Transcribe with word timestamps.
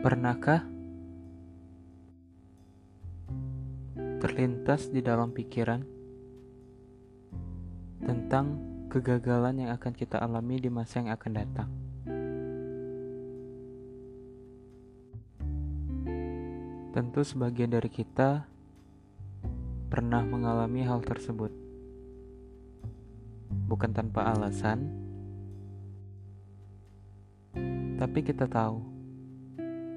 Pernahkah 0.00 0.64
terlintas 4.16 4.88
di 4.88 5.04
dalam 5.04 5.28
pikiran 5.28 5.84
tentang 8.00 8.56
kegagalan 8.88 9.60
yang 9.60 9.70
akan 9.76 9.92
kita 9.92 10.16
alami 10.16 10.56
di 10.56 10.72
masa 10.72 11.04
yang 11.04 11.12
akan 11.12 11.32
datang? 11.36 11.68
Tentu 16.96 17.20
sebagian 17.20 17.68
dari 17.68 17.92
kita 17.92 18.48
pernah 19.92 20.24
mengalami 20.24 20.80
hal 20.80 21.04
tersebut. 21.04 21.52
Bukan 23.68 23.92
tanpa 23.92 24.32
alasan, 24.32 24.96
tapi 28.00 28.24
kita 28.24 28.48
tahu 28.48 28.99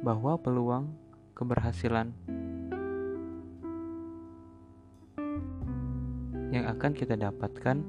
bahwa 0.00 0.40
peluang 0.40 0.88
keberhasilan 1.36 2.08
yang 6.50 6.64
akan 6.72 6.92
kita 6.96 7.20
dapatkan 7.20 7.84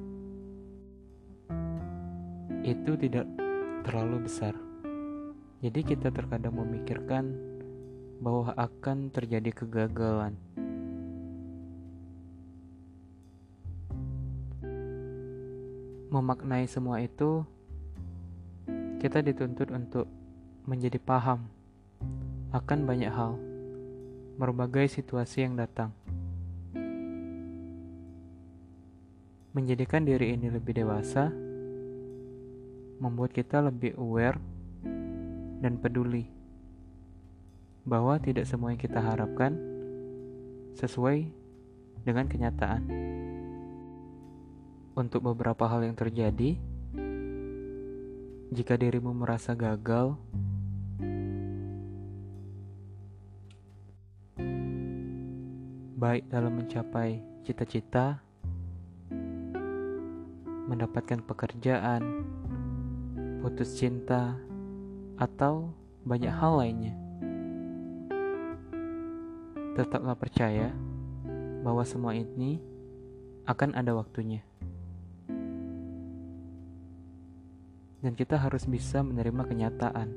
itu 2.67 2.91
tidak 2.99 3.25
terlalu 3.87 4.27
besar. 4.27 4.53
Jadi 5.63 5.81
kita 5.81 6.11
terkadang 6.11 6.59
memikirkan 6.59 7.31
bahwa 8.21 8.53
akan 8.59 9.09
terjadi 9.09 9.49
kegagalan. 9.63 10.35
Memaknai 16.12 16.67
semua 16.67 16.99
itu, 16.99 17.48
kita 18.99 19.23
dituntut 19.23 19.71
untuk 19.71 20.05
menjadi 20.67 20.99
paham 20.99 21.60
akan 22.52 22.84
banyak 22.84 23.07
hal, 23.07 23.40
berbagai 24.35 24.91
situasi 24.91 25.48
yang 25.48 25.55
datang. 25.55 25.96
Menjadikan 29.55 30.04
diri 30.04 30.35
ini 30.35 30.52
lebih 30.52 30.76
dewasa, 30.76 31.32
membuat 32.99 33.32
kita 33.32 33.63
lebih 33.63 33.96
aware 33.96 34.35
dan 35.63 35.79
peduli 35.79 36.27
bahwa 37.88 38.20
tidak 38.20 38.44
semua 38.44 38.76
yang 38.76 38.82
kita 38.84 38.99
harapkan 38.99 39.55
sesuai 40.76 41.32
dengan 42.04 42.27
kenyataan. 42.27 42.84
Untuk 44.91 45.24
beberapa 45.24 45.72
hal 45.72 45.88
yang 45.88 45.96
terjadi, 45.96 46.60
jika 48.52 48.76
dirimu 48.76 49.16
merasa 49.16 49.55
gagal, 49.55 50.20
baik 56.02 56.34
dalam 56.34 56.57
mencapai 56.57 57.21
cita-cita, 57.46 58.18
mendapatkan 60.66 61.21
pekerjaan, 61.21 62.26
putus 63.46 63.77
cinta, 63.77 64.34
atau 65.22 65.69
banyak 66.02 66.34
hal 66.34 66.57
lainnya. 66.57 66.97
Tetaplah 69.78 70.18
percaya 70.18 70.74
bahwa 71.62 71.85
semua 71.85 72.18
ini 72.18 72.57
akan 73.45 73.78
ada 73.78 73.94
waktunya. 73.94 74.41
Dan 78.01 78.17
kita 78.17 78.41
harus 78.41 78.66
bisa 78.66 79.06
menerima 79.06 79.45
kenyataan 79.45 80.09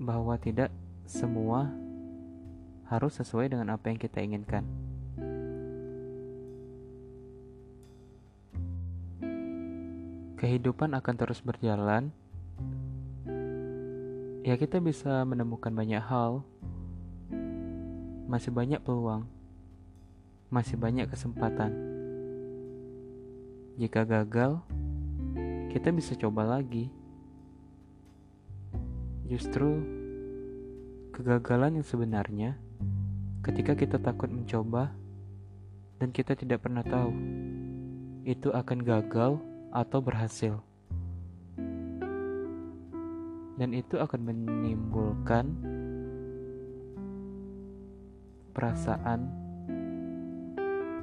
bahwa 0.00 0.32
tidak 0.40 0.72
semua 1.04 1.84
harus 2.86 3.18
sesuai 3.18 3.50
dengan 3.50 3.74
apa 3.74 3.90
yang 3.90 3.98
kita 3.98 4.22
inginkan. 4.22 4.62
Kehidupan 10.36 10.94
akan 10.94 11.14
terus 11.16 11.40
berjalan. 11.42 12.14
Ya, 14.46 14.54
kita 14.54 14.78
bisa 14.78 15.26
menemukan 15.26 15.74
banyak 15.74 15.98
hal. 15.98 16.46
Masih 18.30 18.54
banyak 18.54 18.78
peluang. 18.78 19.26
Masih 20.52 20.78
banyak 20.78 21.10
kesempatan. 21.10 21.74
Jika 23.74 24.06
gagal, 24.06 24.62
kita 25.74 25.90
bisa 25.90 26.14
coba 26.14 26.46
lagi. 26.46 26.92
Justru 29.26 29.82
kegagalan 31.10 31.80
yang 31.80 31.86
sebenarnya 31.88 32.60
ketika 33.46 33.78
kita 33.78 34.02
takut 34.02 34.26
mencoba 34.26 34.90
dan 36.02 36.10
kita 36.10 36.34
tidak 36.34 36.66
pernah 36.66 36.82
tahu 36.82 37.14
itu 38.26 38.50
akan 38.50 38.82
gagal 38.82 39.38
atau 39.70 39.98
berhasil. 40.02 40.58
Dan 43.54 43.70
itu 43.70 44.02
akan 44.02 44.20
menimbulkan 44.26 45.46
perasaan 48.50 49.30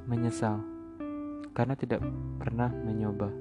menyesal 0.05 0.59
karena 1.55 1.79
tidak 1.79 2.03
pernah 2.43 2.67
mencoba. 2.69 3.31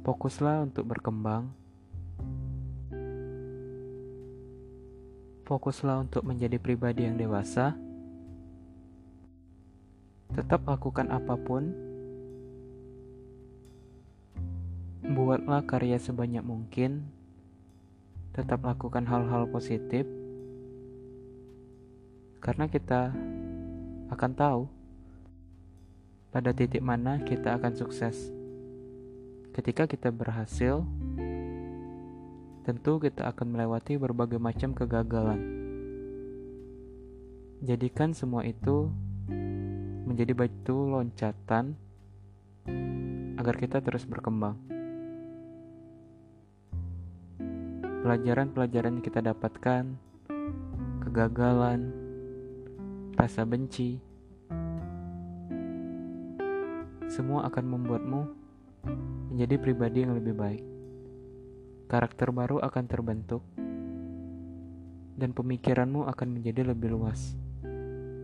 Fokuslah 0.00 0.64
untuk 0.64 0.88
berkembang 0.88 1.65
Fokuslah 5.46 6.02
untuk 6.02 6.26
menjadi 6.26 6.58
pribadi 6.58 7.06
yang 7.06 7.14
dewasa. 7.14 7.78
Tetap 10.34 10.66
lakukan 10.66 11.06
apa 11.06 11.38
pun. 11.38 11.70
Buatlah 15.06 15.62
karya 15.62 16.02
sebanyak 16.02 16.42
mungkin. 16.42 17.06
Tetap 18.34 18.66
lakukan 18.66 19.06
hal-hal 19.06 19.46
positif. 19.46 20.02
Karena 22.42 22.66
kita 22.66 23.14
akan 24.10 24.32
tahu 24.34 24.66
pada 26.34 26.50
titik 26.50 26.82
mana 26.82 27.22
kita 27.22 27.54
akan 27.54 27.70
sukses. 27.78 28.34
Ketika 29.54 29.86
kita 29.86 30.10
berhasil, 30.10 30.82
tentu 32.66 32.98
kita 32.98 33.30
akan 33.30 33.54
melewati 33.54 33.94
berbagai 33.94 34.42
macam 34.42 34.74
kegagalan. 34.74 35.38
Jadikan 37.62 38.10
semua 38.10 38.42
itu 38.42 38.90
menjadi 40.02 40.34
batu 40.34 40.90
loncatan 40.90 41.78
agar 43.38 43.54
kita 43.54 43.78
terus 43.78 44.02
berkembang. 44.02 44.58
Pelajaran-pelajaran 48.02 48.98
yang 48.98 49.04
kita 49.06 49.22
dapatkan, 49.22 49.94
kegagalan, 51.06 51.94
rasa 53.14 53.46
benci, 53.46 54.02
semua 57.06 57.46
akan 57.46 57.64
membuatmu 57.78 58.20
menjadi 59.30 59.54
pribadi 59.54 60.02
yang 60.02 60.18
lebih 60.18 60.34
baik 60.34 60.75
karakter 61.86 62.34
baru 62.34 62.58
akan 62.62 62.84
terbentuk, 62.90 63.42
dan 65.16 65.32
pemikiranmu 65.32 66.04
akan 66.06 66.28
menjadi 66.28 66.68
lebih 66.70 66.92
luas, 66.92 67.32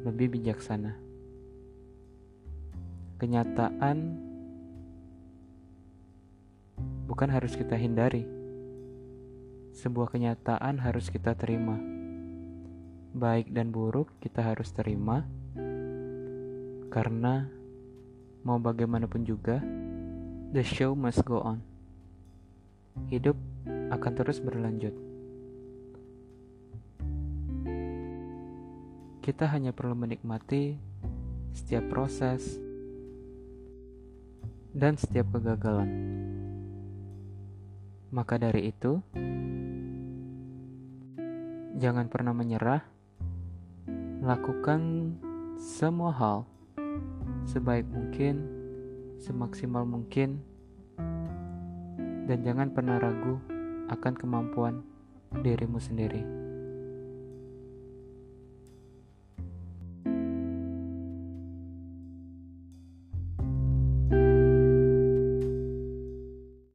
lebih 0.04 0.38
bijaksana. 0.38 0.98
Kenyataan 3.16 4.18
bukan 7.06 7.28
harus 7.30 7.54
kita 7.54 7.78
hindari, 7.78 8.26
sebuah 9.72 10.12
kenyataan 10.12 10.82
harus 10.82 11.08
kita 11.08 11.32
terima. 11.38 11.78
Baik 13.12 13.52
dan 13.52 13.70
buruk, 13.70 14.08
kita 14.24 14.40
harus 14.40 14.72
terima 14.72 15.24
karena 16.92 17.48
mau 18.44 18.60
bagaimanapun 18.60 19.24
juga, 19.24 19.64
the 20.52 20.60
show 20.60 20.92
must 20.92 21.24
go 21.24 21.40
on. 21.40 21.71
Hidup 23.08 23.36
akan 23.92 24.12
terus 24.12 24.40
berlanjut. 24.40 24.92
Kita 29.22 29.46
hanya 29.48 29.70
perlu 29.70 29.94
menikmati 29.94 30.76
setiap 31.54 31.86
proses 31.88 32.58
dan 34.72 34.96
setiap 34.98 35.30
kegagalan. 35.36 35.88
Maka 38.12 38.36
dari 38.36 38.68
itu, 38.68 39.00
jangan 41.80 42.12
pernah 42.12 42.36
menyerah. 42.36 42.84
Lakukan 44.20 45.14
semua 45.56 46.12
hal 46.12 46.38
sebaik 47.48 47.88
mungkin, 47.88 48.42
semaksimal 49.22 49.86
mungkin 49.88 50.42
dan 52.26 52.38
jangan 52.46 52.68
pernah 52.70 52.98
ragu 52.98 53.38
akan 53.90 54.14
kemampuan 54.14 54.82
dirimu 55.42 55.78
sendiri. 55.82 56.41